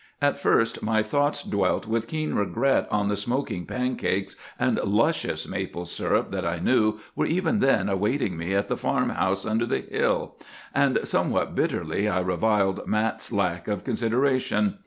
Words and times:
"At 0.19 0.39
first 0.39 0.81
my 0.81 1.03
thoughts 1.03 1.43
dwelt 1.43 1.85
with 1.85 2.07
keen 2.07 2.33
regret 2.33 2.87
on 2.89 3.07
the 3.07 3.15
smoking 3.15 3.67
pancakes 3.67 4.35
and 4.57 4.79
luscious 4.83 5.47
maple 5.47 5.85
sirup 5.85 6.31
that 6.31 6.43
I 6.43 6.57
knew 6.57 6.97
were 7.15 7.27
even 7.27 7.59
then 7.59 7.87
awaiting 7.87 8.35
me 8.35 8.55
at 8.55 8.67
the 8.67 8.75
farmhouse 8.77 9.45
under 9.45 9.67
the 9.67 9.81
hill, 9.81 10.37
and 10.73 10.97
somewhat 11.07 11.53
bitterly 11.53 12.09
I 12.09 12.21
reviled 12.21 12.87
Mat's 12.87 13.31
lack 13.31 13.67
of 13.67 13.83
consideration. 13.83 14.79